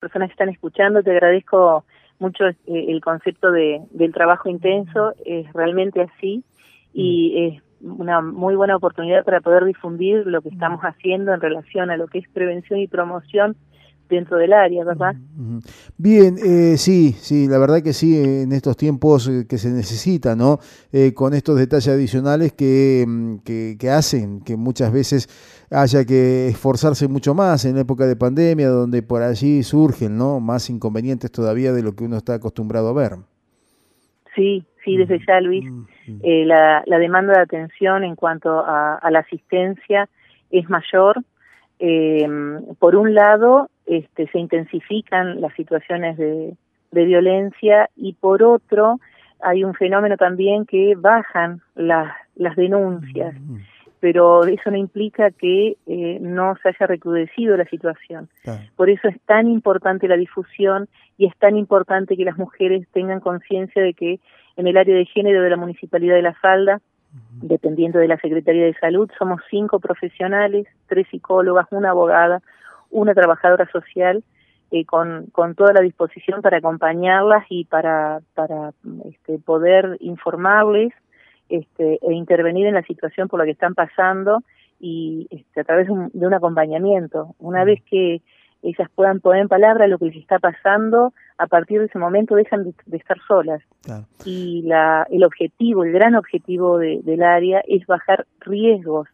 personas 0.00 0.28
que 0.28 0.32
están 0.32 0.48
escuchando, 0.48 1.02
te 1.02 1.10
agradezco 1.10 1.84
mucho 2.18 2.44
eh, 2.46 2.56
el 2.66 3.00
concepto 3.00 3.50
de, 3.52 3.82
del 3.90 4.12
trabajo 4.12 4.48
intenso, 4.48 5.12
es 5.24 5.50
realmente 5.52 6.02
así 6.02 6.42
y 6.92 7.52
mm. 7.52 7.54
es 7.54 7.62
una 7.82 8.20
muy 8.20 8.56
buena 8.56 8.76
oportunidad 8.76 9.24
para 9.24 9.40
poder 9.40 9.64
difundir 9.64 10.26
lo 10.26 10.42
que 10.42 10.50
estamos 10.50 10.80
haciendo 10.82 11.32
en 11.32 11.40
relación 11.40 11.90
a 11.90 11.96
lo 11.96 12.08
que 12.08 12.18
es 12.18 12.28
prevención 12.28 12.78
y 12.78 12.88
promoción 12.88 13.56
dentro 14.10 14.36
del 14.36 14.52
área, 14.52 14.84
¿verdad? 14.84 15.14
Bien, 15.96 16.36
eh, 16.44 16.76
sí, 16.76 17.14
sí, 17.18 17.46
la 17.46 17.58
verdad 17.58 17.80
que 17.82 17.92
sí, 17.92 18.18
en 18.18 18.52
estos 18.52 18.76
tiempos 18.76 19.28
eh, 19.28 19.46
que 19.48 19.56
se 19.56 19.70
necesita, 19.70 20.36
¿no? 20.36 20.58
Eh, 20.92 21.14
con 21.14 21.32
estos 21.32 21.56
detalles 21.56 21.88
adicionales 21.88 22.52
mm, 22.52 23.36
que, 23.44 23.76
que, 23.78 23.90
hacen 23.90 24.40
que 24.40 24.56
muchas 24.56 24.92
veces 24.92 25.28
haya 25.70 26.04
que 26.04 26.48
esforzarse 26.48 27.08
mucho 27.08 27.34
más 27.34 27.64
en 27.64 27.78
época 27.78 28.06
de 28.06 28.16
pandemia, 28.16 28.68
donde 28.68 29.02
por 29.02 29.22
allí 29.22 29.62
surgen, 29.62 30.18
¿no? 30.18 30.40
Más 30.40 30.68
inconvenientes 30.70 31.30
todavía 31.30 31.72
de 31.72 31.82
lo 31.82 31.94
que 31.94 32.04
uno 32.04 32.16
está 32.16 32.34
acostumbrado 32.34 32.88
a 32.88 32.92
ver. 32.92 33.12
Sí, 34.34 34.64
sí, 34.84 34.96
desde 34.96 35.20
ya, 35.26 35.40
Luis. 35.40 35.64
la, 36.22 36.82
la 36.86 36.98
demanda 36.98 37.34
de 37.34 37.40
atención 37.40 38.04
en 38.04 38.16
cuanto 38.16 38.60
a, 38.60 38.96
a 38.96 39.10
la 39.10 39.20
asistencia 39.20 40.08
es 40.50 40.68
mayor. 40.68 41.22
Eh, 41.78 42.28
por 42.78 42.94
un 42.94 43.14
lado, 43.14 43.70
este, 43.86 44.28
se 44.28 44.38
intensifican 44.38 45.40
las 45.40 45.54
situaciones 45.54 46.16
de, 46.16 46.56
violencia 46.92 47.88
y 47.96 48.14
por 48.14 48.42
otro 48.42 48.98
hay 49.40 49.64
un 49.64 49.74
fenómeno 49.74 50.16
también 50.16 50.66
que 50.66 50.94
bajan 50.96 51.62
las, 51.74 52.12
las 52.34 52.56
denuncias, 52.56 53.34
mm, 53.40 53.54
mm. 53.54 53.60
Pero 54.00 54.44
eso 54.44 54.70
no 54.70 54.76
implica 54.76 55.30
que 55.30 55.76
eh, 55.86 56.18
no 56.20 56.56
se 56.62 56.70
haya 56.70 56.86
recrudecido 56.86 57.56
la 57.56 57.66
situación. 57.66 58.28
Por 58.76 58.88
eso 58.88 59.08
es 59.08 59.20
tan 59.26 59.46
importante 59.46 60.08
la 60.08 60.16
difusión 60.16 60.88
y 61.18 61.26
es 61.26 61.36
tan 61.36 61.56
importante 61.56 62.16
que 62.16 62.24
las 62.24 62.38
mujeres 62.38 62.88
tengan 62.92 63.20
conciencia 63.20 63.82
de 63.82 63.92
que 63.94 64.18
en 64.56 64.66
el 64.66 64.76
área 64.76 64.96
de 64.96 65.04
género 65.04 65.42
de 65.42 65.50
la 65.50 65.56
Municipalidad 65.56 66.14
de 66.14 66.22
La 66.22 66.34
Falda, 66.34 66.80
dependiendo 67.42 67.98
de 67.98 68.08
la 68.08 68.18
Secretaría 68.18 68.64
de 68.64 68.74
Salud, 68.74 69.10
somos 69.18 69.42
cinco 69.50 69.80
profesionales, 69.80 70.66
tres 70.86 71.06
psicólogas, 71.10 71.66
una 71.70 71.90
abogada, 71.90 72.40
una 72.90 73.14
trabajadora 73.14 73.68
social 73.70 74.24
eh, 74.70 74.84
con, 74.84 75.26
con 75.32 75.54
toda 75.54 75.72
la 75.72 75.80
disposición 75.80 76.42
para 76.42 76.58
acompañarlas 76.58 77.44
y 77.48 77.64
para, 77.64 78.20
para 78.34 78.72
este, 79.04 79.38
poder 79.38 79.96
informarles 80.00 80.92
este, 81.50 81.98
e 82.00 82.12
intervenir 82.12 82.66
en 82.66 82.74
la 82.74 82.82
situación 82.82 83.28
por 83.28 83.38
la 83.38 83.44
que 83.44 83.52
están 83.52 83.74
pasando 83.74 84.42
y 84.78 85.26
este, 85.30 85.60
a 85.60 85.64
través 85.64 85.86
de 85.86 85.92
un, 85.92 86.10
de 86.12 86.26
un 86.26 86.34
acompañamiento. 86.34 87.34
Una 87.38 87.64
vez 87.64 87.82
que 87.84 88.22
ellas 88.62 88.88
puedan 88.94 89.20
poner 89.20 89.42
en 89.42 89.48
palabra 89.48 89.86
lo 89.86 89.98
que 89.98 90.06
les 90.06 90.16
está 90.16 90.38
pasando, 90.38 91.12
a 91.38 91.46
partir 91.46 91.80
de 91.80 91.86
ese 91.86 91.98
momento 91.98 92.34
dejan 92.34 92.64
de, 92.64 92.96
estar 92.96 93.18
solas. 93.26 93.62
Y 94.24 94.62
la, 94.62 95.06
el 95.10 95.24
objetivo, 95.24 95.84
el 95.84 95.92
gran 95.92 96.14
objetivo 96.14 96.78
del 96.78 97.22
área 97.22 97.62
es 97.66 97.86
bajar 97.86 98.26
riesgos 98.40 99.08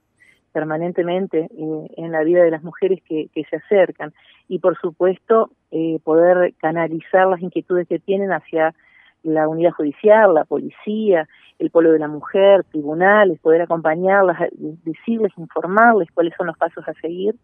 permanentemente 0.53 1.51
eh, 1.51 1.91
en 1.97 2.13
la 2.13 2.25
vida 2.25 2.43
de 2.43 2.51
las 2.51 2.63
mujeres 2.63 3.01
que, 3.07 3.29
se 3.35 3.57
acercan 3.57 4.15
y 4.49 4.59
por 4.59 4.79
supuesto 4.81 5.51
eh, 5.71 5.99
poder 6.03 6.55
canalizar 6.55 7.27
las 7.27 7.43
inquietudes 7.43 7.87
que 7.87 7.99
tienen 7.99 8.33
hacia 8.33 8.75
la 9.27 9.49
unidad 9.49 9.73
judicial, 9.73 10.35
la 10.35 10.45
policía, 10.45 11.29
el 11.59 11.71
pueblo 11.71 11.93
de 11.93 11.99
la 11.99 12.09
mujer, 12.09 12.65
tribunales, 12.65 13.41
poder 13.41 13.63
acompañarlas, 13.63 14.39
decirles, 14.85 15.33
informarles 15.37 16.09
cuáles 16.13 16.35
son 16.37 16.47
los 16.47 16.57
pasos 16.57 16.87
a 16.87 16.95
seguir 17.01 17.35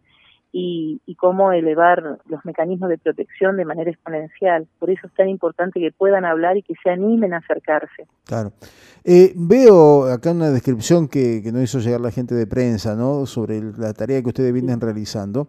y, 0.53 1.01
cómo 1.19 1.53
elevar 1.53 2.19
los 2.27 2.45
mecanismos 2.45 2.91
de 2.91 2.99
protección 2.99 3.57
de 3.57 3.65
manera 3.65 3.91
exponencial. 3.91 4.67
Por 4.79 4.91
eso 4.91 5.07
es 5.07 5.15
tan 5.15 5.29
importante 5.29 5.79
que 5.79 5.93
puedan 5.93 6.25
hablar 6.25 6.57
y 6.57 6.63
que 6.63 6.75
se 6.83 6.91
animen 6.91 7.33
a 7.33 7.39
acercarse. 7.39 8.07
Claro. 8.25 8.53
Eh, 9.05 9.33
veo 9.37 10.13
acá 10.13 10.33
una 10.33 10.51
descripción 10.51 11.09
que, 11.09 11.43
que 11.43 11.53
nos 11.53 11.63
hizo 11.63 11.79
llegar 11.79 12.01
la 12.01 12.11
gente 12.11 12.35
de 12.35 12.47
prensa, 12.47 12.97
¿no? 12.97 13.25
Sobre 13.27 13.61
la 13.79 13.93
tarea 13.93 14.21
que 14.21 14.29
ustedes 14.29 14.53
vienen 14.53 14.81
realizando. 14.81 15.49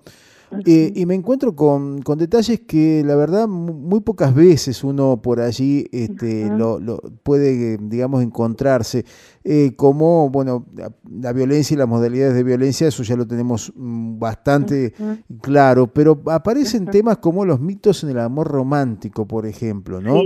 Eh, 0.65 0.93
y 0.95 1.05
me 1.05 1.15
encuentro 1.15 1.55
con, 1.55 2.01
con, 2.01 2.17
detalles 2.17 2.61
que 2.61 3.03
la 3.05 3.15
verdad 3.15 3.47
muy 3.47 4.01
pocas 4.01 4.33
veces 4.33 4.83
uno 4.83 5.21
por 5.21 5.39
allí 5.39 5.87
este, 5.91 6.49
lo, 6.49 6.79
lo, 6.79 6.99
puede, 7.23 7.77
digamos, 7.77 8.23
encontrarse. 8.23 9.05
Eh, 9.45 9.73
como, 9.75 10.29
bueno, 10.29 10.65
la, 10.73 11.33
violencia 11.33 11.73
y 11.73 11.77
las 11.77 11.87
modalidades 11.87 12.33
de 12.33 12.43
violencia, 12.43 12.87
eso 12.87 13.03
ya 13.03 13.17
lo 13.17 13.27
tenemos 13.27 13.73
mm, 13.75 14.17
bastante 14.17 14.93
claro, 15.41 15.87
pero 15.87 16.21
aparecen 16.27 16.85
temas 16.85 17.17
como 17.17 17.43
los 17.43 17.59
mitos 17.59 18.03
en 18.03 18.11
el 18.11 18.19
amor 18.19 18.47
romántico, 18.47 19.27
por 19.27 19.45
ejemplo, 19.45 19.99
¿no? 19.99 20.21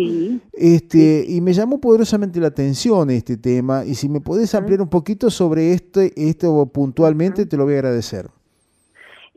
Este, 0.53 1.25
Y 1.27 1.41
me 1.41 1.53
llamó 1.53 1.79
poderosamente 1.81 2.39
la 2.39 2.47
atención 2.47 3.09
este 3.09 3.37
tema, 3.37 3.83
y 3.85 3.95
si 3.95 4.07
me 4.07 4.21
podés 4.21 4.53
ampliar 4.53 4.81
un 4.81 4.89
poquito 4.89 5.31
sobre 5.31 5.73
este, 5.73 6.13
esto 6.15 6.67
puntualmente, 6.67 7.47
te 7.47 7.57
lo 7.57 7.65
voy 7.65 7.73
a 7.73 7.77
agradecer. 7.77 8.29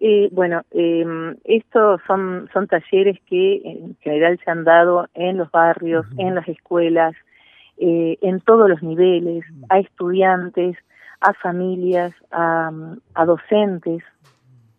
Eh, 0.02 0.30
bueno, 0.32 0.62
eh, 0.70 1.04
estos 1.44 2.00
son, 2.06 2.48
son 2.54 2.66
talleres 2.66 3.18
que 3.26 3.60
en 3.62 3.96
general 4.00 4.40
se 4.42 4.50
han 4.50 4.64
dado 4.64 5.08
en 5.12 5.36
los 5.36 5.50
barrios, 5.50 6.06
en 6.16 6.34
las 6.34 6.48
escuelas, 6.48 7.14
eh, 7.76 8.16
en 8.22 8.40
todos 8.40 8.68
los 8.68 8.82
niveles, 8.82 9.44
a 9.68 9.78
estudiantes, 9.78 10.78
a 11.20 11.34
familias, 11.34 12.14
a, 12.30 12.70
a 13.14 13.24
docentes. 13.26 14.02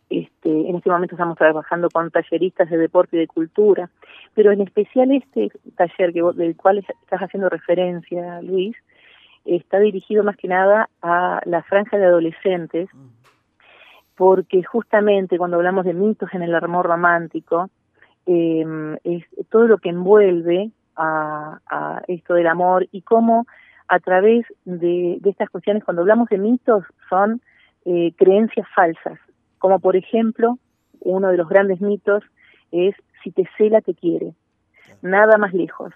Este, 0.10 0.50
en 0.50 0.76
este 0.76 0.90
momento 0.90 1.14
estamos 1.16 1.38
trabajando 1.38 1.90
con 1.92 2.10
talleristas 2.10 2.70
de 2.72 2.78
deporte 2.78 3.16
y 3.16 3.20
de 3.20 3.28
cultura, 3.28 3.92
pero 4.34 4.52
en 4.52 4.62
especial 4.62 5.12
este 5.12 5.52
taller 5.78 6.14
que, 6.14 6.24
del 6.34 6.58
cual 6.58 6.80
estás 6.80 7.22
haciendo 7.22 7.48
referencia, 7.48 8.42
Luis, 8.42 8.76
está 9.46 9.80
dirigido 9.80 10.24
más 10.24 10.36
que 10.36 10.48
nada 10.48 10.90
a 11.04 11.42
la 11.46 11.62
franja 11.62 11.98
de 11.98 12.06
adolescentes 12.06 12.90
porque 14.22 14.62
justamente 14.62 15.40
cuando 15.40 15.58
hablamos 15.58 15.84
de 15.84 15.96
mitos 15.96 16.32
en 16.34 16.44
el 16.44 16.54
amor 16.54 16.86
romántico, 16.86 17.72
eh, 18.28 18.64
es 19.04 19.24
todo 19.50 19.66
lo 19.66 19.80
que 19.80 19.90
envuelve 19.90 20.70
a, 20.96 22.04
esto 22.08 22.36
del 22.36 22.46
amor 22.46 22.88
y 22.92 23.02
cómo 23.02 23.48
a 23.88 24.00
través 24.00 24.46
de, 24.64 25.20
estas 25.26 25.50
cuestiones, 25.50 25.84
cuando 25.84 26.04
hablamos 26.04 26.30
de 26.30 26.38
mitos, 26.38 26.84
son 27.10 27.42
eh, 27.86 28.14
creencias 28.16 28.68
falsas, 28.76 29.18
como 29.58 29.80
por 29.80 29.96
ejemplo, 29.96 30.60
uno 31.00 31.30
de 31.30 31.38
los 31.38 31.50
grandes 31.50 31.82
mitos 31.82 32.24
es 32.72 32.94
si 33.24 33.32
te 33.32 33.50
cela 33.58 33.82
te 33.82 33.96
quiere, 33.96 34.36
nada 35.02 35.40
más 35.40 35.52
lejos, 35.52 35.94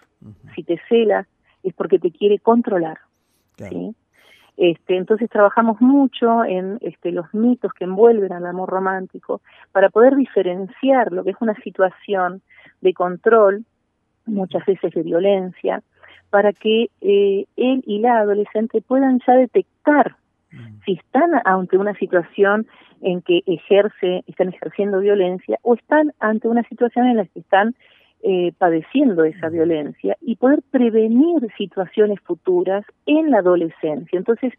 si 0.56 0.64
te 0.64 0.82
cela 0.90 1.28
es 1.62 1.76
porque 1.76 2.00
te 2.00 2.10
quiere 2.10 2.40
controlar. 2.40 2.98
¿sí? 3.60 3.96
Este, 4.58 4.96
entonces 4.96 5.30
trabajamos 5.30 5.82
mucho 5.82 6.46
en 6.46 6.78
este, 6.82 7.12
los 7.12 7.34
mitos 7.34 7.74
que 7.74 7.84
envuelven 7.84 8.32
al 8.32 8.46
amor 8.46 8.70
romántico 8.70 9.42
para 9.72 9.90
poder 9.90 10.16
diferenciar 10.16 11.12
lo 11.12 11.24
que 11.24 11.32
es 11.32 11.38
una 11.42 11.56
situación 11.56 12.42
de 12.82 12.94
control, 12.94 13.66
muchas 14.26 14.66
veces 14.66 14.94
de 14.94 15.04
violencia, 15.04 15.82
para 16.30 16.54
que 16.54 16.90
eh, 17.02 17.46
él 17.58 17.84
y 17.86 18.00
la 18.00 18.20
adolescente 18.20 18.82
puedan 18.82 19.20
ya 19.28 19.34
detectar 19.34 20.16
mm. 20.52 20.82
si 20.86 20.94
están 20.94 21.32
ante 21.44 21.78
una 21.78 21.94
situación 21.96 22.66
en 23.02 23.22
que 23.22 23.42
ejerce, 23.46 24.24
están 24.26 24.50
ejerciendo 24.50 25.00
violencia 25.00 25.60
o 25.64 25.76
están 25.76 26.14
ante 26.20 26.48
una 26.48 26.64
situación 26.64 27.08
en 27.08 27.18
la 27.18 27.26
que 27.26 27.40
están 27.40 27.76
eh, 28.24 28.54
padeciendo 28.58 29.24
esa 29.24 29.50
violencia 29.50 30.18
y 30.22 30.36
poder 30.36 30.62
prevenir 30.72 31.48
situaciones 31.58 32.20
futuras 32.22 32.86
en 33.06 33.32
la 33.32 33.40
adolescencia. 33.40 34.18
Entonces, 34.18 34.54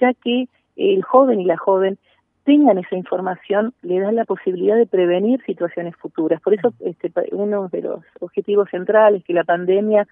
ya 0.00 0.14
que 0.14 0.48
el 0.76 1.02
joven 1.02 1.40
y 1.40 1.44
la 1.44 1.58
joven 1.58 1.98
tengan 2.44 2.78
esa 2.78 2.96
información, 2.96 3.74
le 3.82 4.00
da 4.00 4.12
la 4.12 4.24
posibilidad 4.24 4.76
de 4.76 4.86
prevenir 4.86 5.42
situaciones 5.44 5.94
futuras. 5.96 6.40
Por 6.40 6.54
eso, 6.54 6.72
este, 6.80 7.12
uno 7.32 7.68
de 7.68 7.82
los 7.82 8.00
objetivos 8.20 8.70
centrales 8.70 9.22
que 9.24 9.34
la 9.34 9.44
pandemia 9.44 10.06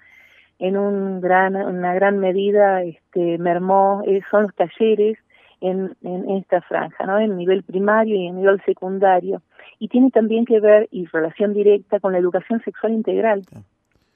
en 0.59 0.77
un 0.77 1.21
gran, 1.21 1.57
una 1.57 1.95
gran 1.95 2.19
medida 2.19 2.83
este, 2.83 3.39
mermó 3.39 4.03
eh, 4.07 4.21
son 4.31 4.45
los 4.45 4.55
talleres 4.55 5.19
en, 5.61 5.97
en 6.03 6.31
esta 6.31 6.61
franja, 6.63 7.07
¿no? 7.07 7.19
En 7.19 7.37
nivel 7.37 7.63
primario 7.63 8.17
y 8.17 8.27
en 8.27 8.37
nivel 8.37 8.61
secundario 8.65 9.43
y 9.79 9.89
tiene 9.89 10.11
también 10.11 10.45
que 10.45 10.61
ver 10.61 10.89
y 10.91 11.07
relación 11.07 11.55
directa 11.55 12.01
con 12.01 12.13
la 12.13 12.19
educación 12.19 12.61
sexual 12.63 12.93
integral, 12.93 13.43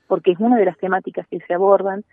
porque 0.08 0.32
es 0.32 0.38
una 0.40 0.56
de 0.56 0.64
las 0.64 0.78
temáticas 0.78 1.26
que 1.28 1.40
se 1.40 1.54
abordan, 1.54 2.04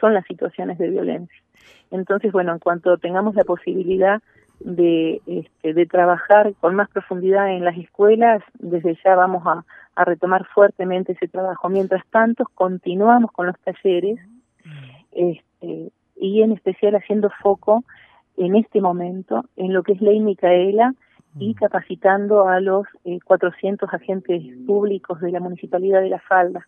son 0.00 0.14
las 0.14 0.26
situaciones 0.26 0.78
de 0.78 0.90
violencia. 0.90 1.42
Entonces, 1.90 2.32
bueno, 2.32 2.52
en 2.52 2.58
cuanto 2.58 2.98
tengamos 2.98 3.34
la 3.34 3.44
posibilidad 3.44 4.20
de, 4.60 5.20
este, 5.26 5.72
de 5.72 5.86
trabajar 5.86 6.52
con 6.60 6.74
más 6.74 6.88
profundidad 6.90 7.50
en 7.50 7.64
las 7.64 7.76
escuelas, 7.78 8.42
desde 8.58 8.98
ya 9.04 9.14
vamos 9.16 9.46
a, 9.46 9.64
a 9.94 10.04
retomar 10.04 10.44
fuertemente 10.46 11.12
ese 11.12 11.28
trabajo. 11.28 11.68
Mientras 11.68 12.04
tanto, 12.10 12.44
continuamos 12.54 13.32
con 13.32 13.46
los 13.46 13.58
talleres 13.60 14.20
este, 15.12 15.90
y 16.16 16.42
en 16.42 16.52
especial 16.52 16.94
haciendo 16.94 17.30
foco 17.42 17.84
en 18.38 18.56
este 18.56 18.80
momento 18.80 19.44
en 19.56 19.72
lo 19.72 19.82
que 19.82 19.92
es 19.92 20.00
Ley 20.00 20.20
Micaela 20.20 20.94
y 21.38 21.54
capacitando 21.54 22.48
a 22.48 22.60
los 22.60 22.86
400 23.24 23.92
agentes 23.92 24.42
públicos 24.66 25.20
de 25.20 25.30
la 25.30 25.40
Municipalidad 25.40 26.00
de 26.00 26.08
La 26.08 26.20
Falda. 26.20 26.66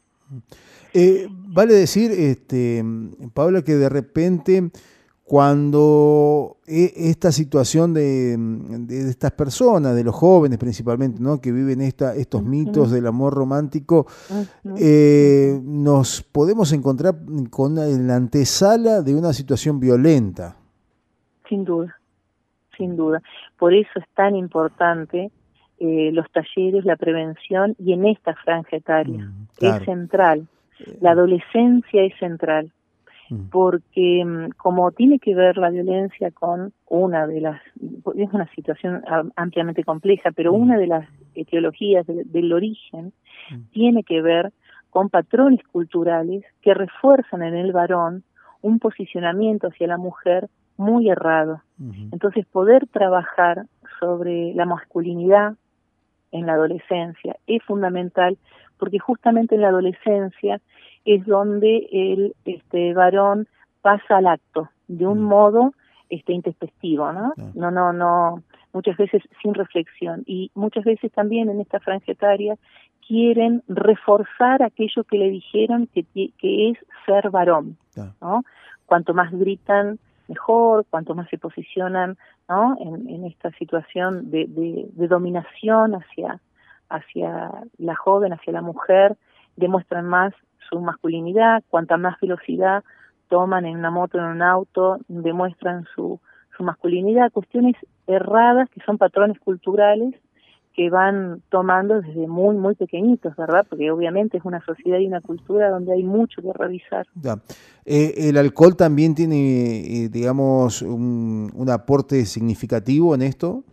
Eh, 0.92 1.26
vale 1.30 1.74
decir, 1.74 2.10
este, 2.12 2.84
Paula, 3.34 3.62
que 3.62 3.74
de 3.74 3.88
repente 3.88 4.70
cuando 5.30 6.56
e, 6.66 6.92
esta 6.96 7.30
situación 7.30 7.94
de, 7.94 8.36
estas 9.08 9.30
personas, 9.30 9.94
de 9.94 10.02
los 10.02 10.12
jóvenes 10.12 10.58
principalmente, 10.58 11.20
¿no? 11.22 11.40
que 11.40 11.52
viven 11.52 11.80
esta, 11.82 12.16
estos 12.16 12.42
mitos 12.42 12.90
del 12.90 13.06
amor 13.06 13.34
romántico, 13.34 14.08
eh, 14.76 15.60
nos 15.62 16.22
podemos 16.22 16.72
encontrar 16.72 17.20
con 17.48 17.76
la 17.76 18.16
antesala 18.16 19.02
de 19.02 19.14
una 19.14 19.32
situación 19.32 19.78
violenta. 19.78 20.56
Sin 21.50 21.64
duda, 21.64 21.94
sin 22.78 22.96
duda. 22.96 23.20
Por 23.58 23.74
eso 23.74 23.90
es 23.96 24.06
tan 24.14 24.36
importante 24.36 25.30
eh, 25.78 26.10
los 26.12 26.30
talleres, 26.30 26.86
la 26.86 26.96
prevención 26.96 27.76
y 27.78 27.92
en 27.92 28.06
esta 28.06 28.34
franja 28.36 28.76
etaria. 28.76 29.26
Mm, 29.26 29.46
es 29.60 29.84
central. 29.84 30.48
La 31.02 31.10
adolescencia 31.10 32.02
es 32.02 32.16
central 32.18 32.72
Mm. 33.30 33.48
porque 33.50 34.24
mm, 34.24 34.50
como 34.56 34.90
tiene 34.90 35.20
que 35.20 35.34
ver 35.34 35.56
la 35.56 35.70
violencia 35.70 36.32
con 36.32 36.72
una 36.88 37.28
de 37.28 37.40
las, 37.40 37.62
es 38.16 38.32
una 38.32 38.48
situación 38.54 39.02
ampliamente 39.36 39.84
compleja, 39.84 40.32
pero 40.32 40.52
mm. 40.52 40.60
una 40.60 40.78
de 40.78 40.88
las 40.88 41.08
etiologías 41.34 42.04
del, 42.06 42.52
origen 42.52 43.12
tiene 43.70 44.02
que 44.02 44.20
ver 44.20 44.52
con 44.90 45.08
patrones 45.08 45.60
culturales 45.70 46.44
que 46.60 46.74
refuerzan 46.74 47.42
en 47.42 47.54
el 47.54 47.72
varón 47.72 48.24
un 48.62 48.80
posicionamiento 48.80 49.68
hacia 49.68 49.86
la 49.86 49.96
mujer 49.96 50.48
muy 50.80 51.10
errado. 51.10 51.62
Entonces, 52.12 52.46
poder 52.46 52.86
trabajar 52.88 53.66
sobre 54.00 54.54
la 54.54 54.64
masculinidad 54.64 55.54
en 56.32 56.46
la 56.46 56.54
adolescencia 56.54 57.36
es 57.46 57.62
fundamental 57.64 58.38
porque 58.78 58.98
justamente 58.98 59.54
en 59.54 59.60
la 59.60 59.68
adolescencia 59.68 60.60
es 61.04 61.24
donde 61.26 61.86
el 61.92 62.34
este 62.44 62.94
varón 62.94 63.46
pasa 63.82 64.16
al 64.18 64.26
acto 64.26 64.70
de 64.88 65.06
un 65.06 65.20
mm. 65.20 65.28
modo 65.28 65.74
este 66.08 66.32
intempestivo, 66.32 67.12
¿no? 67.12 67.32
No, 67.54 67.70
no, 67.70 67.92
no, 67.92 68.42
muchas 68.72 68.96
veces 68.96 69.22
sin 69.42 69.54
reflexión 69.54 70.22
y 70.26 70.50
muchas 70.54 70.84
veces 70.84 71.12
también 71.12 71.48
en 71.50 71.60
esta 71.60 71.78
franja 71.78 72.12
etaria 72.12 72.56
quieren 73.06 73.62
reforzar 73.68 74.62
aquello 74.62 75.04
que 75.04 75.18
le 75.18 75.30
dijeron 75.30 75.88
que, 75.92 76.04
que 76.14 76.70
es 76.70 76.78
ser 77.06 77.30
varón, 77.30 77.76
¿no? 78.20 78.42
Cuanto 78.86 79.14
más 79.14 79.30
gritan, 79.30 79.98
mejor, 80.30 80.86
cuanto 80.88 81.14
más 81.14 81.28
se 81.28 81.36
posicionan, 81.36 82.16
¿no? 82.48 82.76
En, 82.80 83.08
en 83.08 83.24
esta 83.26 83.50
situación 83.52 84.30
de, 84.30 84.46
de, 84.48 85.08
dominación 85.08 85.94
hacia, 85.94 86.40
hacia 86.88 87.50
la 87.78 87.96
joven, 87.96 88.32
hacia 88.32 88.52
la 88.52 88.62
mujer, 88.62 89.16
demuestran 89.56 90.06
más 90.06 90.32
su 90.70 90.80
masculinidad, 90.80 91.62
cuanta 91.68 91.96
más 91.96 92.18
velocidad 92.20 92.82
toman 93.30 93.64
en 93.64 93.76
una 93.76 93.90
moto, 93.90 94.18
en 94.18 94.24
un 94.24 94.42
auto, 94.42 94.98
demuestran 95.08 95.86
su, 95.94 96.20
su 96.56 96.62
masculinidad, 96.64 97.32
cuestiones 97.32 97.76
erradas 98.06 98.68
que 98.70 98.80
son 98.82 98.98
patrones 98.98 99.38
culturales 99.38 100.14
que 100.74 100.88
van 100.88 101.42
tomando 101.48 102.00
desde 102.00 102.26
muy, 102.28 102.56
muy 102.56 102.74
pequeñitos, 102.74 103.34
¿verdad? 103.36 103.66
Porque 103.68 103.90
obviamente 103.90 104.38
es 104.38 104.44
una 104.44 104.64
sociedad 104.64 104.98
y 104.98 105.06
una 105.06 105.20
cultura 105.20 105.68
donde 105.68 105.92
hay 105.92 106.04
mucho 106.04 106.40
que 106.42 106.52
revisar. 106.52 107.06
Eh, 107.84 108.28
¿El 108.28 108.36
alcohol 108.36 108.76
también 108.76 109.14
tiene, 109.14 110.04
eh, 110.04 110.08
digamos, 110.08 110.82
un, 110.82 111.50
un, 111.54 111.70
aporte 111.70 112.24
significativo 112.24 113.14
en 113.14 113.22
esto? 113.22 113.64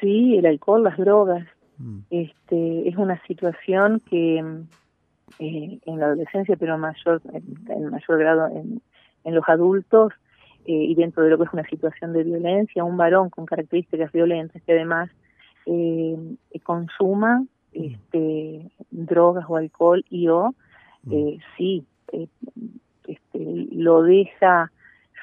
Sí, 0.00 0.36
el 0.36 0.46
alcohol, 0.46 0.82
las 0.82 0.98
drogas. 0.98 1.46
Mm. 1.78 2.00
Este, 2.10 2.88
es 2.88 2.96
una 2.96 3.20
situación 3.26 4.02
que 4.10 4.38
eh, 5.38 5.78
en 5.86 5.98
la 5.98 6.06
adolescencia, 6.06 6.56
pero 6.56 6.76
mayor, 6.76 7.22
en, 7.32 7.90
mayor 7.90 8.18
grado 8.18 8.48
en, 8.48 8.82
en 9.24 9.34
los 9.34 9.48
adultos 9.48 10.12
eh, 10.66 10.72
y 10.72 10.94
dentro 10.94 11.22
de 11.22 11.30
lo 11.30 11.38
que 11.38 11.44
es 11.44 11.52
una 11.52 11.66
situación 11.68 12.12
de 12.12 12.24
violencia, 12.24 12.84
un 12.84 12.96
varón 12.96 13.30
con 13.30 13.46
características 13.46 14.12
violentas 14.12 14.62
que 14.62 14.72
además 14.72 15.10
eh, 15.66 16.16
consuma 16.62 17.44
este, 17.72 18.70
drogas 18.90 19.44
o 19.48 19.56
alcohol 19.56 20.04
y 20.10 20.28
o 20.28 20.54
eh, 21.10 21.38
sí 21.56 21.84
este, 22.12 23.68
lo 23.72 24.02
deja 24.02 24.70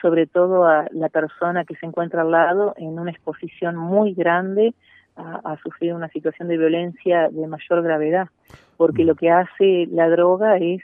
sobre 0.01 0.27
todo 0.27 0.65
a 0.65 0.87
la 0.91 1.09
persona 1.09 1.65
que 1.65 1.75
se 1.75 1.85
encuentra 1.85 2.21
al 2.21 2.31
lado 2.31 2.73
en 2.77 2.99
una 2.99 3.11
exposición 3.11 3.75
muy 3.75 4.13
grande 4.13 4.73
a, 5.15 5.57
sufrir 5.63 5.95
una 5.95 6.09
situación 6.09 6.47
de 6.47 6.57
violencia 6.57 7.29
de 7.29 7.47
mayor 7.47 7.81
gravedad, 7.81 8.27
porque 8.77 9.03
lo 9.03 9.15
que 9.15 9.31
hace 9.31 9.87
la 9.89 10.07
droga 10.09 10.57
es 10.57 10.83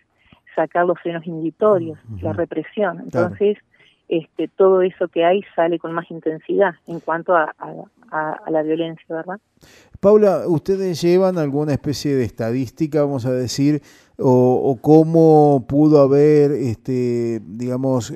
sacar 0.56 0.88
los 0.88 1.00
frenos 1.00 1.26
inhibitorios, 1.28 2.00
la 2.20 2.34
represión. 2.34 3.00
Entonces, 3.02 3.60
este, 4.08 4.48
todo 4.48 4.82
eso 4.82 5.08
que 5.08 5.26
hay 5.26 5.42
sale 5.56 5.80
con 5.80 5.94
más 5.94 6.10
intensidad 6.12 6.74
en 6.88 7.00
cuanto 7.00 7.36
a, 7.36 7.54
a, 8.12 8.52
la 8.52 8.62
violencia, 8.62 9.06
¿verdad? 9.10 9.40
Paula, 10.00 10.44
¿ustedes 10.48 11.02
llevan 11.02 11.38
alguna 11.38 11.74
especie 11.74 12.16
de 12.16 12.26
estadística, 12.26 13.02
vamos 13.02 13.26
a 13.26 13.32
decir, 13.32 13.82
o, 14.18 14.78
cómo 14.82 15.66
pudo 15.68 16.02
haber, 16.02 16.52
este, 16.52 17.42
digamos, 17.44 18.14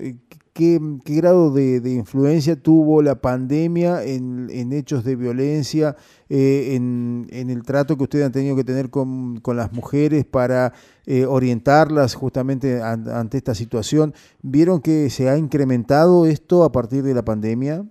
¿Qué, 0.58 0.80
grado 1.06 1.52
de, 1.52 1.94
influencia 1.94 2.60
tuvo 2.60 3.04
la 3.04 3.22
pandemia 3.22 4.04
en, 4.04 4.74
hechos 4.74 5.04
de 5.04 5.16
violencia, 5.16 5.96
eh, 6.30 6.74
en, 6.74 7.28
el 7.30 7.62
trato 7.62 7.96
que 7.96 8.02
ustedes 8.02 8.26
han 8.26 8.32
tenido 8.32 8.56
que 8.56 8.64
tener 8.64 8.90
con, 8.90 9.40
las 9.56 9.72
mujeres 9.72 10.26
para 10.26 10.74
eh, 11.06 11.28
orientarlas 11.28 12.16
justamente 12.16 12.82
ante 12.82 13.38
esta 13.38 13.54
situación? 13.54 14.14
¿Vieron 14.42 14.82
que 14.82 15.12
se 15.12 15.30
ha 15.30 15.38
incrementado 15.38 16.26
esto 16.26 16.64
a 16.64 16.72
partir 16.72 17.04
de 17.04 17.14
la 17.14 17.22
pandemia? 17.22 17.86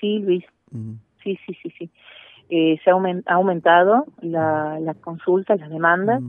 Sí, 0.00 0.20
Luis. 0.20 0.44
Sí, 1.24 1.36
sí, 1.44 1.56
sí, 1.60 1.72
sí. 1.76 1.90
Eh, 2.50 2.78
se 2.84 2.90
ha 2.90 3.34
aumentado 3.34 4.06
la, 4.20 4.78
las 4.78 4.96
consultas, 4.98 5.58
las 5.58 5.70
demandas 5.70 6.22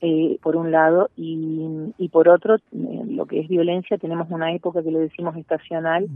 eh, 0.00 0.38
por 0.42 0.56
un 0.56 0.70
lado, 0.70 1.10
y, 1.16 1.92
y 1.98 2.08
por 2.08 2.28
otro, 2.28 2.56
eh, 2.56 2.60
lo 3.06 3.26
que 3.26 3.40
es 3.40 3.48
violencia, 3.48 3.98
tenemos 3.98 4.30
una 4.30 4.52
época 4.52 4.82
que 4.82 4.90
le 4.90 5.00
decimos 5.00 5.36
estacional, 5.36 6.08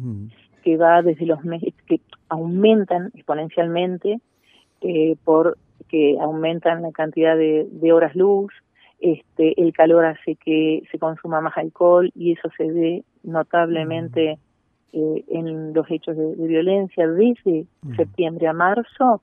que 0.63 0.77
va 0.77 1.03
desde 1.03 1.27
los 1.27 1.45
meses, 1.45 1.75
que 1.87 2.01
aumentan 2.29 3.11
exponencialmente, 3.15 4.21
eh, 4.81 5.17
por 5.25 5.59
que 5.89 6.19
aumentan 6.19 6.83
la 6.83 6.93
cantidad 6.93 7.37
de, 7.37 7.69
de 7.71 7.93
horas 7.93 8.17
luz, 8.17 8.53
este, 9.01 9.61
el 9.61 9.73
calor 9.75 10.07
hace 10.07 10.37
que 10.37 10.83
se 10.91 10.99
consuma 10.99 11.43
más 11.43 11.57
alcohol 11.59 12.11
y 12.15 12.33
eso 12.33 12.49
se 12.57 12.71
ve 12.71 13.05
notablemente 13.23 14.39
eh, 14.93 15.25
en 15.29 15.75
los 15.75 15.91
hechos 15.91 16.17
de, 16.17 16.37
de 16.37 16.47
violencia 16.47 17.07
desde 17.07 17.67
septiembre 17.97 18.47
a 18.47 18.55
marzo 18.55 19.21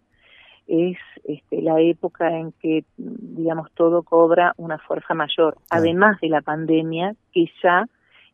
es 0.68 0.98
este, 1.26 1.62
la 1.62 1.82
época 1.82 2.38
en 2.38 2.54
que, 2.54 2.86
digamos, 2.98 3.72
todo 3.74 4.04
cobra 4.04 4.54
una 4.58 4.78
fuerza 4.78 5.14
mayor, 5.14 5.58
además 5.70 6.20
de 6.22 6.30
la 6.30 6.42
pandemia, 6.42 7.16
que 7.34 7.46
ya, 7.62 7.86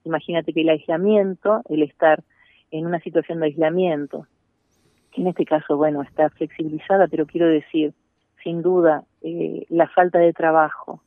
imagínate 0.04 0.54
que 0.54 0.62
el 0.62 0.70
aislamiento, 0.70 1.62
el 1.70 1.84
estar 1.84 2.24
en 2.72 2.86
una 2.86 3.00
situación 3.00 3.40
de 3.40 3.48
aislamiento, 3.48 4.28
que 5.12 5.22
en 5.22 5.28
este 5.28 5.46
caso, 5.46 5.78
bueno, 5.78 6.02
está 6.02 6.30
flexibilizada, 6.30 7.08
pero 7.08 7.26
quiero 7.26 7.48
decir, 7.48 7.94
sin 8.44 8.62
duda, 8.62 9.04
eh, 9.22 9.66
la 9.70 9.88
falta 9.88 10.20
de 10.20 10.34
trabajo, 10.34 11.02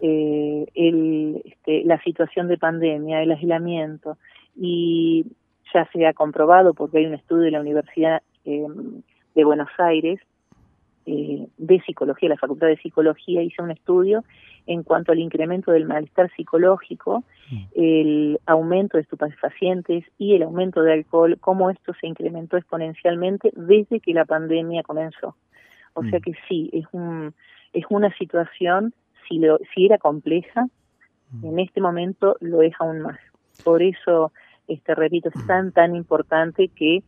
eh, 0.00 0.66
el, 0.74 1.42
este, 1.44 1.84
la 1.84 2.00
situación 2.02 2.48
de 2.48 2.58
pandemia, 2.58 3.22
el 3.22 3.32
aislamiento, 3.32 4.18
y 4.56 5.26
ya 5.74 5.88
se 5.92 6.06
ha 6.06 6.12
comprobado, 6.12 6.74
porque 6.74 6.98
hay 6.98 7.06
un 7.06 7.14
estudio 7.14 7.44
de 7.44 7.50
la 7.50 7.60
Universidad 7.60 8.22
eh, 8.44 8.66
de 9.34 9.44
Buenos 9.44 9.68
Aires, 9.78 10.20
eh, 11.06 11.46
de 11.56 11.80
psicología, 11.80 12.28
la 12.28 12.36
Facultad 12.36 12.66
de 12.66 12.76
Psicología 12.76 13.42
hizo 13.42 13.62
un 13.62 13.70
estudio 13.70 14.22
en 14.66 14.82
cuanto 14.82 15.12
al 15.12 15.18
incremento 15.18 15.72
del 15.72 15.86
malestar 15.86 16.30
psicológico, 16.36 17.24
mm. 17.50 17.64
el 17.74 18.40
aumento 18.46 18.96
de 18.96 19.02
estupefacientes 19.02 20.04
y 20.18 20.34
el 20.34 20.42
aumento 20.42 20.82
de 20.82 20.92
alcohol, 20.92 21.38
cómo 21.40 21.70
esto 21.70 21.92
se 22.00 22.06
incrementó 22.06 22.56
exponencialmente 22.56 23.50
desde 23.56 24.00
que 24.00 24.12
la 24.12 24.24
pandemia 24.24 24.82
comenzó. 24.82 25.36
O 25.94 26.02
sea 26.04 26.18
mm. 26.18 26.22
que 26.22 26.32
sí, 26.48 26.70
es 26.72 26.84
un 26.92 27.34
es 27.72 27.84
una 27.88 28.12
situación 28.16 28.94
si 29.28 29.38
lo 29.38 29.58
si 29.74 29.86
era 29.86 29.98
compleja, 29.98 30.66
mm. 31.30 31.46
en 31.46 31.58
este 31.60 31.80
momento 31.80 32.36
lo 32.40 32.62
es 32.62 32.74
aún 32.78 33.00
más. 33.00 33.18
Por 33.64 33.82
eso 33.82 34.32
este 34.68 34.94
repito, 34.94 35.30
es 35.34 35.46
tan 35.46 35.72
tan 35.72 35.96
importante 35.96 36.68
que 36.68 37.02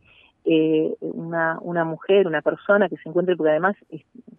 eh, 0.45 0.95
una, 1.01 1.57
una 1.61 1.83
mujer, 1.83 2.27
una 2.27 2.41
persona 2.41 2.89
que 2.89 2.97
se 2.97 3.09
encuentre, 3.09 3.35
porque 3.35 3.51
además 3.51 3.75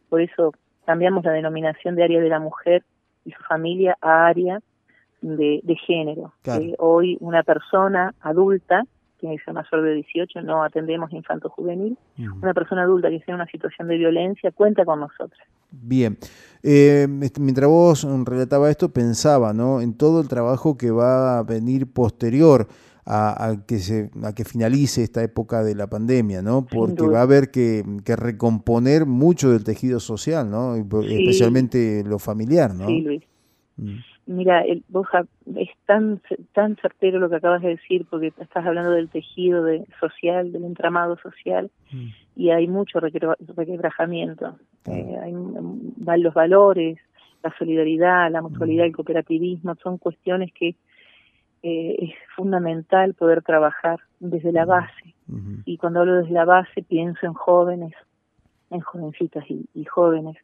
por 0.08 0.20
eso 0.20 0.52
cambiamos 0.84 1.24
la 1.24 1.32
denominación 1.32 1.96
de 1.96 2.04
área 2.04 2.20
de 2.20 2.28
la 2.28 2.40
mujer 2.40 2.82
y 3.24 3.32
su 3.32 3.42
familia 3.44 3.96
a 4.00 4.26
área 4.26 4.60
de, 5.22 5.60
de 5.62 5.76
género. 5.76 6.34
hoy 6.78 7.16
una 7.20 7.42
persona 7.42 8.14
adulta 8.20 8.84
que 9.30 9.44
ser 9.44 9.54
mayor 9.54 9.82
de 9.82 9.94
18, 9.94 10.42
no 10.42 10.62
atendemos 10.62 11.12
infanto 11.12 11.48
juvenil. 11.48 11.96
Una 12.18 12.52
persona 12.52 12.82
adulta 12.82 13.08
que 13.08 13.16
esté 13.16 13.30
en 13.30 13.36
una 13.36 13.46
situación 13.46 13.88
de 13.88 13.96
violencia 13.96 14.50
cuenta 14.52 14.84
con 14.84 15.00
nosotros. 15.00 15.40
Bien, 15.70 16.16
eh, 16.62 17.06
mientras 17.08 17.68
vos 17.68 18.06
relataba 18.24 18.70
esto, 18.70 18.92
pensaba 18.92 19.52
¿no? 19.52 19.80
en 19.80 19.96
todo 19.96 20.20
el 20.20 20.28
trabajo 20.28 20.76
que 20.76 20.90
va 20.90 21.38
a 21.38 21.42
venir 21.42 21.92
posterior 21.92 22.68
a, 23.06 23.56
que 23.66 23.78
se, 23.78 24.10
a 24.22 24.34
que 24.34 24.44
finalice 24.44 25.02
esta 25.02 25.22
época 25.22 25.62
de 25.62 25.74
la 25.74 25.88
pandemia, 25.88 26.42
¿no? 26.42 26.66
Porque 26.66 27.06
va 27.06 27.20
a 27.20 27.22
haber 27.22 27.50
que, 27.50 27.84
recomponer 28.16 29.06
mucho 29.06 29.50
del 29.50 29.64
tejido 29.64 30.00
social, 30.00 30.50
¿no? 30.50 30.74
Especialmente 30.76 32.02
lo 32.04 32.18
familiar, 32.18 32.74
¿no? 32.74 32.86
Sí, 32.86 33.00
Luis. 33.00 33.22
Mm. 33.76 33.98
Mira, 34.26 34.62
el, 34.62 34.82
vos 34.88 35.06
es 35.54 35.68
tan, 35.84 36.22
tan 36.54 36.76
certero 36.76 37.18
lo 37.18 37.28
que 37.28 37.36
acabas 37.36 37.60
de 37.60 37.70
decir, 37.70 38.06
porque 38.08 38.28
estás 38.28 38.64
hablando 38.64 38.90
del 38.92 39.10
tejido 39.10 39.62
de, 39.64 39.84
social, 40.00 40.50
del 40.50 40.64
entramado 40.64 41.18
social, 41.18 41.70
mm. 41.92 42.06
y 42.36 42.50
hay 42.50 42.66
mucho 42.66 43.00
requebrajamiento. 43.00 44.56
Eh, 44.86 45.16
hay, 45.22 46.22
los 46.22 46.32
valores, 46.32 46.98
la 47.42 47.54
solidaridad, 47.58 48.30
la 48.30 48.40
mutualidad, 48.40 48.84
mm. 48.84 48.86
el 48.86 48.96
cooperativismo, 48.96 49.74
son 49.82 49.98
cuestiones 49.98 50.50
que 50.54 50.74
eh, 51.66 51.96
es 51.98 52.14
fundamental 52.36 53.14
poder 53.14 53.42
trabajar 53.42 53.98
desde 54.20 54.52
la 54.52 54.66
base. 54.66 55.14
Y 55.64 55.78
cuando 55.78 56.00
hablo 56.00 56.16
desde 56.16 56.34
la 56.34 56.44
base 56.44 56.82
pienso 56.82 57.24
en 57.24 57.32
jóvenes, 57.32 57.94
en 58.68 58.80
jovencitas 58.80 59.44
y, 59.48 59.84
jóvenes. 59.86 60.36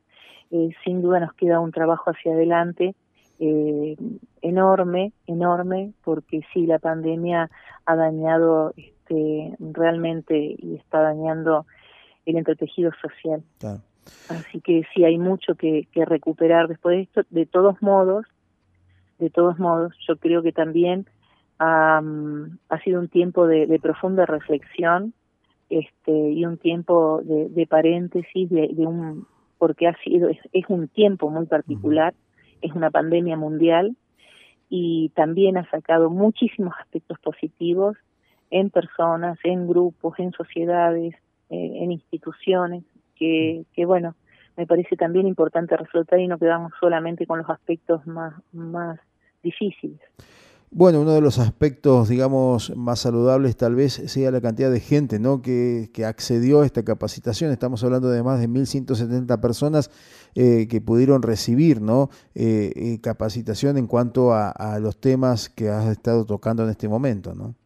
Eh, 0.50 0.70
sin 0.82 1.02
duda 1.02 1.20
nos 1.20 1.34
queda 1.34 1.60
un 1.60 1.72
trabajo 1.72 2.10
hacia 2.10 2.32
adelante 2.32 2.94
eh, 3.38 3.96
enorme, 4.40 5.12
enorme, 5.26 5.92
porque 6.02 6.40
sí, 6.54 6.64
la 6.64 6.78
pandemia 6.78 7.50
ha 7.84 7.96
dañado 7.96 8.72
este, 8.78 9.54
realmente 9.58 10.56
y 10.58 10.76
está 10.76 11.02
dañando 11.02 11.66
el 12.24 12.38
entretejido 12.38 12.92
social. 13.02 13.42
Así 14.30 14.62
que 14.62 14.84
sí, 14.94 15.04
hay 15.04 15.18
mucho 15.18 15.54
que, 15.54 15.86
que 15.92 16.06
recuperar 16.06 16.66
después 16.68 16.96
de 16.96 17.02
esto. 17.02 17.22
De 17.28 17.44
todos 17.44 17.82
modos, 17.82 18.24
de 19.20 19.30
todos 19.30 19.58
modos, 19.58 19.94
yo 20.08 20.16
creo 20.16 20.42
que 20.42 20.52
también 20.52 21.06
ha 21.60 22.80
sido 22.84 23.00
un 23.00 23.08
tiempo 23.08 23.46
de, 23.46 23.78
profunda 23.82 24.24
reflexión 24.24 25.12
este, 25.68 26.30
y 26.30 26.46
un 26.46 26.56
tiempo 26.56 27.20
de, 27.22 27.66
paréntesis, 27.66 28.48
de, 28.48 28.72
un 28.78 29.26
porque 29.58 29.86
ha 29.86 29.94
sido 30.02 30.30
es, 30.30 30.38
un 30.68 30.88
tiempo 30.88 31.28
muy 31.28 31.44
particular, 31.44 32.14
es 32.62 32.72
una 32.72 32.90
pandemia 32.90 33.36
mundial 33.36 33.94
y 34.70 35.10
también 35.14 35.58
ha 35.58 35.68
sacado 35.68 36.08
muchísimos 36.08 36.72
aspectos 36.80 37.18
positivos 37.18 37.98
en 38.50 38.70
personas, 38.70 39.38
en 39.44 39.68
grupos, 39.68 40.18
en 40.18 40.32
sociedades, 40.32 41.14
eh, 41.50 41.72
en 41.82 41.92
instituciones, 41.92 42.84
que, 43.16 43.64
que 43.74 43.84
bueno, 43.84 44.14
me 44.56 44.66
parece 44.66 44.96
también 44.96 45.26
importante 45.26 45.76
reflotar 45.76 46.20
y 46.20 46.26
no 46.26 46.38
quedamos 46.38 46.72
solamente 46.80 47.26
con 47.26 47.38
los 47.38 47.50
aspectos 47.50 48.06
más, 48.06 48.32
más 48.52 48.98
difíciles. 49.42 50.00
Bueno, 50.72 51.00
uno 51.00 51.14
de 51.14 51.20
los 51.20 51.40
aspectos, 51.40 52.08
digamos, 52.08 52.76
más 52.76 53.00
saludables 53.00 53.56
tal 53.56 53.74
vez 53.74 53.92
sea 53.92 54.30
la 54.30 54.40
cantidad 54.40 54.70
de 54.70 54.78
gente 54.78 55.18
¿no? 55.18 55.42
que, 55.42 55.88
que 55.92 56.04
accedió 56.04 56.60
a 56.60 56.66
esta 56.66 56.84
capacitación. 56.84 57.50
Estamos 57.50 57.82
hablando 57.82 58.08
de 58.08 58.22
más 58.22 58.38
de 58.40 58.48
1.170 58.48 59.40
personas 59.40 59.90
eh, 60.36 60.68
que 60.70 60.80
pudieron 60.80 61.22
recibir 61.22 61.80
¿no? 61.80 62.08
Eh, 62.36 62.70
eh, 62.76 63.00
capacitación 63.02 63.78
en 63.78 63.88
cuanto 63.88 64.32
a, 64.32 64.50
a, 64.50 64.78
los 64.78 65.00
temas 65.00 65.48
que 65.48 65.68
has 65.70 65.88
estado 65.88 66.24
tocando 66.24 66.62
en 66.62 66.70
este 66.70 66.88
momento. 66.88 67.34
¿no? 67.34 67.56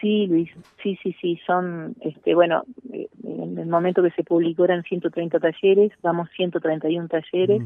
Sí, 0.00 0.28
Luis, 0.28 0.50
sí, 0.84 0.96
sí, 1.02 1.16
sí, 1.20 1.40
son, 1.44 1.96
este, 2.00 2.34
bueno, 2.34 2.62
en 2.92 3.58
el 3.58 3.66
momento 3.66 4.02
que 4.02 4.10
se 4.10 4.22
publicó 4.22 4.66
eran 4.66 4.82
130 4.82 5.40
talleres, 5.40 5.92
vamos 6.02 6.28
131 6.36 7.08
talleres. 7.08 7.62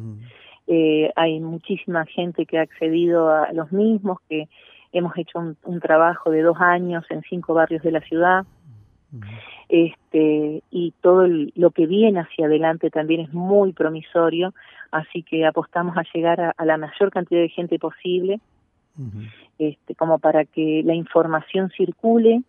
Eh, 0.71 1.11
hay 1.17 1.41
muchísima 1.41 2.05
gente 2.05 2.45
que 2.45 2.59
ha 2.59 2.63
accedido 2.63 3.31
a 3.31 3.51
los 3.55 3.73
mismos, 3.73 4.19
que 4.29 4.49
hemos 4.93 5.17
hecho 5.17 5.39
un, 5.39 5.81
trabajo 5.81 6.31
de 6.31 6.43
dos 6.43 6.59
años 6.61 7.07
en 7.09 7.23
cinco 7.23 7.55
barrios 7.55 7.83
de 7.83 7.91
la 7.91 8.01
ciudad. 8.03 8.45
Este, 9.71 10.63
y 10.71 10.93
todo 11.01 11.27
lo 11.27 11.71
que 11.71 11.87
viene 11.87 12.21
hacia 12.21 12.47
adelante 12.47 12.91
también 12.91 13.23
es 13.23 13.33
muy 13.33 13.73
promisorio, 13.73 14.53
así 14.91 15.23
que 15.23 15.47
apostamos 15.47 15.97
a 15.97 16.05
llegar 16.15 16.55
a, 16.55 16.65
la 16.67 16.77
mayor 16.77 17.11
cantidad 17.11 17.41
de 17.41 17.49
gente 17.49 17.79
posible, 17.79 18.39
este, 19.59 19.95
como 19.95 20.19
para 20.19 20.45
que 20.45 20.83
la 20.85 20.95
información 20.95 21.71
circule 21.71 22.43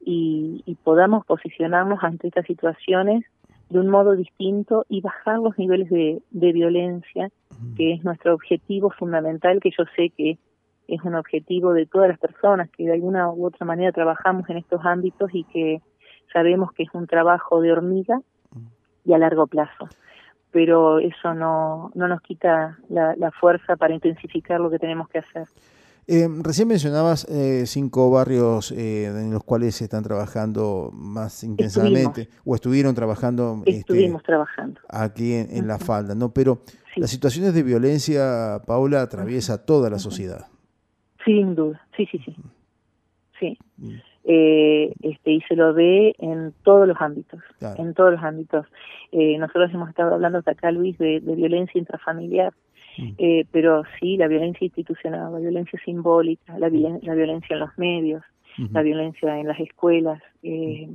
y, 0.00 0.62
y 0.64 0.74
podamos 0.76 1.26
posicionarnos 1.26 2.02
ante 2.02 2.28
estas 2.28 2.46
situaciones 2.46 3.24
de 3.70 3.78
un 3.78 3.88
modo 3.88 4.12
distinto 4.16 4.84
y 4.88 5.00
bajar 5.00 5.38
los 5.38 5.58
niveles 5.58 5.90
de, 5.90 6.22
de 6.30 6.52
violencia, 6.52 7.30
que 7.76 7.92
es 7.92 8.04
nuestro 8.04 8.34
objetivo 8.34 8.90
fundamental, 8.90 9.60
que 9.60 9.70
yo 9.76 9.84
sé 9.96 10.10
que 10.10 10.38
es 10.86 11.02
un 11.02 11.14
objetivo 11.14 11.74
de 11.74 11.86
todas 11.86 12.08
las 12.08 12.18
personas 12.18 12.70
que 12.70 12.84
de 12.84 12.94
alguna 12.94 13.30
u 13.30 13.46
otra 13.46 13.66
manera 13.66 13.92
trabajamos 13.92 14.48
en 14.48 14.56
estos 14.56 14.84
ámbitos 14.84 15.30
y 15.34 15.44
que 15.44 15.82
sabemos 16.32 16.72
que 16.72 16.84
es 16.84 16.88
un 16.94 17.06
trabajo 17.06 17.60
de 17.60 17.72
hormiga 17.72 18.20
y 19.04 19.12
a 19.12 19.18
largo 19.18 19.46
plazo. 19.46 19.88
Pero 20.50 20.98
eso 20.98 21.34
no, 21.34 21.90
no 21.94 22.08
nos 22.08 22.22
quita 22.22 22.78
la, 22.88 23.14
la 23.16 23.30
fuerza 23.30 23.76
para 23.76 23.94
intensificar 23.94 24.60
lo 24.60 24.70
que 24.70 24.78
tenemos 24.78 25.08
que 25.08 25.18
hacer. 25.18 25.46
Eh, 26.10 26.26
recién 26.42 26.68
mencionabas 26.68 27.26
eh, 27.28 27.66
cinco 27.66 28.10
barrios 28.10 28.72
eh, 28.72 29.08
en 29.08 29.30
los 29.30 29.44
cuales 29.44 29.74
se 29.74 29.84
están 29.84 30.02
trabajando 30.02 30.90
más 30.94 31.44
intensamente 31.44 32.30
o 32.46 32.54
estuvieron 32.54 32.94
trabajando. 32.94 33.62
Este, 33.66 33.80
Estuvimos 33.80 34.22
trabajando. 34.22 34.80
Aquí 34.88 35.34
en, 35.34 35.68
la 35.68 35.78
falda, 35.78 36.14
¿no? 36.14 36.32
Pero 36.32 36.60
las 36.96 37.10
situaciones 37.10 37.52
de 37.52 37.62
violencia, 37.62 38.62
Paula, 38.66 39.02
atraviesa 39.02 39.66
toda 39.66 39.90
la 39.90 39.98
sociedad. 39.98 40.46
Sin 41.26 41.54
duda, 41.54 41.86
sí, 41.94 42.06
sí, 42.10 42.18
sí. 42.24 42.34
Sí. 43.38 43.58
Mm. 43.76 44.00
este, 44.24 45.30
y 45.30 45.40
se 45.42 45.56
lo 45.56 45.74
ve 45.74 46.14
en 46.18 46.54
todos 46.64 46.88
los 46.88 46.96
ámbitos, 47.00 47.40
en 47.76 47.92
todos 47.92 48.12
los 48.12 48.22
ámbitos. 48.22 48.64
nosotros 49.12 49.70
hemos 49.74 49.90
estado 49.90 50.14
hablando 50.14 50.38
hasta 50.38 50.52
acá, 50.52 50.70
Luis, 50.72 50.96
de 50.96 51.20
violencia 51.20 51.78
intrafamiliar. 51.78 52.54
Eh, 53.18 53.44
pero 53.52 53.82
sí, 53.98 54.16
la 54.16 54.26
violencia 54.26 54.64
institucional, 54.64 55.32
la 55.32 55.38
violencia 55.38 55.78
simbólica, 55.84 56.58
la, 56.58 56.68
la 56.68 57.14
violencia 57.14 57.54
en 57.54 57.60
los 57.60 57.78
medios, 57.78 58.22
la 58.72 58.82
violencia 58.82 59.38
en 59.38 59.46
las 59.46 59.60
escuelas. 59.60 60.20
Eh, 60.42 60.88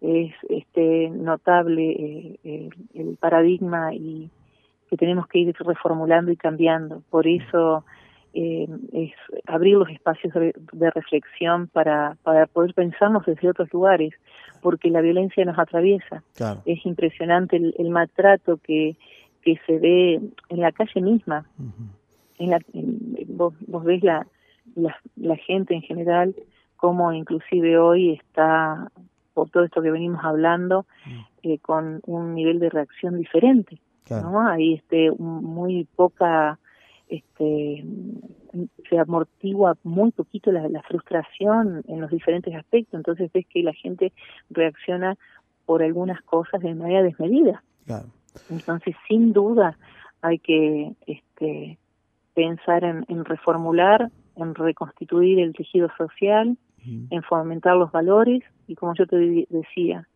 es 0.00 0.32
este 0.48 1.10
notable 1.10 2.38
eh, 2.44 2.70
el 2.94 3.16
paradigma 3.16 3.92
y 3.94 4.30
que 4.88 4.96
tenemos 4.96 5.26
que 5.26 5.40
ir 5.40 5.54
reformulando 5.58 6.30
y 6.30 6.36
cambiando. 6.36 7.02
Por 7.10 7.26
eso 7.26 7.84
es 8.32 9.10
abrir 9.46 9.76
los 9.76 9.88
espacios 9.90 10.32
de, 10.32 10.90
reflexión 10.92 11.66
para, 11.66 12.16
para 12.22 12.46
poder 12.46 12.72
pensarnos 12.72 13.26
desde 13.26 13.50
otros 13.50 13.72
lugares, 13.72 14.14
porque 14.62 14.90
la 14.90 15.00
violencia 15.00 15.44
nos 15.44 15.58
atraviesa. 15.58 16.22
Es 16.64 16.86
impresionante 16.86 17.56
el 17.56 17.90
maltrato 17.90 18.58
que 18.58 18.96
que 19.42 19.58
se 19.66 19.78
ve 19.78 20.20
en 20.48 20.60
la 20.60 20.72
calle 20.72 21.00
misma. 21.00 21.46
en 22.38 22.50
la, 22.50 22.60
vos, 23.28 23.54
vos, 23.66 23.84
ves 23.84 24.02
la, 24.02 24.26
la, 24.74 25.36
gente 25.36 25.74
en 25.74 25.82
general, 25.82 26.34
como 26.76 27.12
inclusive 27.12 27.78
hoy 27.78 28.12
está, 28.12 28.90
por 29.34 29.50
todo 29.50 29.64
esto 29.64 29.82
que 29.82 29.90
venimos 29.90 30.24
hablando, 30.24 30.86
eh, 31.42 31.58
con 31.58 32.00
un 32.06 32.34
nivel 32.34 32.58
de 32.58 32.70
reacción 32.70 33.18
diferente. 33.18 33.80
¿no? 34.10 34.48
Hay 34.48 34.74
este, 34.74 35.10
muy 35.18 35.86
poca, 35.96 36.58
este, 37.08 37.84
se 38.88 38.98
amortigua 38.98 39.76
muy 39.82 40.12
poquito 40.12 40.50
la, 40.50 40.66
la, 40.68 40.82
frustración 40.82 41.82
en 41.88 42.00
los 42.00 42.10
diferentes 42.10 42.54
aspectos, 42.54 42.94
entonces 42.94 43.30
ves 43.32 43.46
que 43.46 43.62
la 43.62 43.74
gente 43.74 44.12
reacciona 44.48 45.16
por 45.66 45.82
algunas 45.82 46.22
cosas 46.22 46.62
de 46.62 46.74
manera 46.74 47.02
desmedida. 47.02 47.62
Claro. 47.84 48.06
Entonces, 48.50 48.94
sin 49.08 49.32
duda, 49.32 49.76
hay 50.22 50.38
que 50.38 50.92
este, 51.06 51.78
pensar 52.34 52.84
en, 52.84 53.24
reformular, 53.24 54.10
en 54.36 54.54
reconstituir 54.54 55.40
el 55.40 55.54
tejido 55.54 55.88
social, 55.96 56.56
en 57.10 57.22
fomentar 57.22 57.76
los 57.76 57.92
valores 57.92 58.42
y, 58.66 58.74
como 58.74 58.94
yo 58.94 59.06
te 59.06 59.46
decía, 59.50 60.08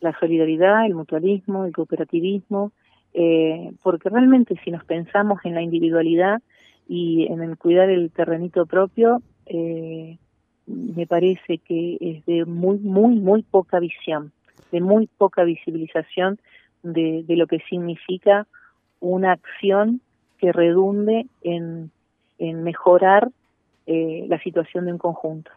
la 0.00 0.16
solidaridad, 0.20 0.86
el 0.86 0.94
mutualismo, 0.94 1.64
el 1.64 1.72
cooperativismo, 1.72 2.72
eh, 3.14 3.72
porque 3.82 4.10
realmente 4.10 4.60
si 4.62 4.70
nos 4.70 4.84
pensamos 4.84 5.40
en 5.44 5.54
la 5.54 5.62
individualidad 5.62 6.42
y 6.86 7.26
en 7.32 7.42
el 7.42 7.56
cuidar 7.56 7.88
el 7.88 8.10
terrenito 8.10 8.66
propio, 8.66 9.22
eh, 9.46 10.18
me 10.66 11.06
parece 11.06 11.58
que 11.58 11.96
es 12.00 12.26
de 12.26 12.44
muy, 12.44 12.78
muy, 12.78 13.16
muy 13.16 13.42
poca 13.42 13.80
visión, 13.80 14.32
de 14.70 14.80
muy 14.80 15.08
poca 15.18 15.44
visibilización 15.44 16.38
de, 16.92 17.24
de 17.26 17.36
lo 17.36 17.46
que 17.46 17.58
significa 17.68 18.46
una 19.00 19.32
acción 19.32 20.00
que 20.38 20.52
redunde 20.52 21.26
en, 21.42 21.90
en 22.38 22.62
mejorar 22.62 23.30
eh, 23.86 24.26
la 24.28 24.40
situación 24.40 24.86
de 24.86 24.92
un 24.92 24.98
conjunto. 24.98 25.50